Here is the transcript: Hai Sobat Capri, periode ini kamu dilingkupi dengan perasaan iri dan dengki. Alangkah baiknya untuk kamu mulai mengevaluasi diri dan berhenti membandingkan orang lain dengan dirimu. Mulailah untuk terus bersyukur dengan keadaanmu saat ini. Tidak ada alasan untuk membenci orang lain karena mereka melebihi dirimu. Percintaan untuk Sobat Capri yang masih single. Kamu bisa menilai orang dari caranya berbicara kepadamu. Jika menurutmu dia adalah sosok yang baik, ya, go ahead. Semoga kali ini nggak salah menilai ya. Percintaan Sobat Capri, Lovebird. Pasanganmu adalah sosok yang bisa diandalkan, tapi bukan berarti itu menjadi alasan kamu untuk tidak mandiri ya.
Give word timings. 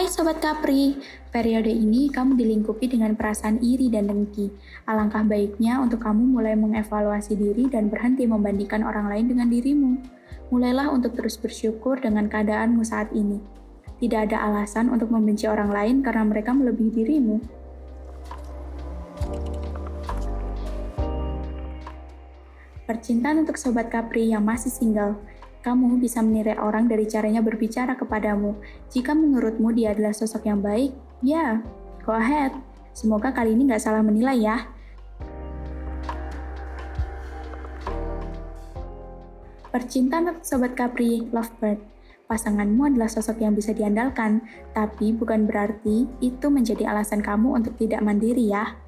Hai 0.00 0.08
Sobat 0.08 0.40
Capri, 0.40 0.96
periode 1.28 1.68
ini 1.68 2.08
kamu 2.08 2.32
dilingkupi 2.32 2.88
dengan 2.88 3.12
perasaan 3.12 3.60
iri 3.60 3.92
dan 3.92 4.08
dengki. 4.08 4.48
Alangkah 4.88 5.20
baiknya 5.20 5.76
untuk 5.76 6.00
kamu 6.00 6.40
mulai 6.40 6.56
mengevaluasi 6.56 7.36
diri 7.36 7.68
dan 7.68 7.92
berhenti 7.92 8.24
membandingkan 8.24 8.80
orang 8.80 9.12
lain 9.12 9.28
dengan 9.28 9.52
dirimu. 9.52 10.00
Mulailah 10.48 10.88
untuk 10.88 11.20
terus 11.20 11.36
bersyukur 11.36 12.00
dengan 12.00 12.32
keadaanmu 12.32 12.80
saat 12.80 13.12
ini. 13.12 13.44
Tidak 14.00 14.32
ada 14.32 14.40
alasan 14.48 14.88
untuk 14.88 15.12
membenci 15.12 15.44
orang 15.44 15.68
lain 15.68 16.00
karena 16.00 16.24
mereka 16.24 16.56
melebihi 16.56 16.92
dirimu. 16.96 17.36
Percintaan 22.88 23.44
untuk 23.44 23.60
Sobat 23.60 23.92
Capri 23.92 24.32
yang 24.32 24.48
masih 24.48 24.72
single. 24.72 25.20
Kamu 25.60 26.00
bisa 26.00 26.24
menilai 26.24 26.56
orang 26.56 26.88
dari 26.88 27.04
caranya 27.04 27.44
berbicara 27.44 27.92
kepadamu. 27.92 28.56
Jika 28.88 29.12
menurutmu 29.12 29.76
dia 29.76 29.92
adalah 29.92 30.16
sosok 30.16 30.48
yang 30.48 30.64
baik, 30.64 30.96
ya, 31.20 31.60
go 32.00 32.16
ahead. 32.16 32.56
Semoga 32.96 33.28
kali 33.28 33.52
ini 33.52 33.68
nggak 33.68 33.84
salah 33.84 34.00
menilai 34.00 34.40
ya. 34.40 34.56
Percintaan 39.68 40.40
Sobat 40.40 40.74
Capri, 40.74 41.28
Lovebird. 41.28 41.78
Pasanganmu 42.24 42.94
adalah 42.94 43.12
sosok 43.12 43.44
yang 43.44 43.52
bisa 43.52 43.76
diandalkan, 43.76 44.40
tapi 44.72 45.12
bukan 45.12 45.44
berarti 45.44 46.08
itu 46.24 46.46
menjadi 46.48 46.88
alasan 46.88 47.20
kamu 47.20 47.60
untuk 47.60 47.76
tidak 47.76 48.00
mandiri 48.00 48.48
ya. 48.48 48.80